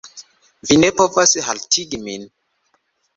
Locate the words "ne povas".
0.83-1.33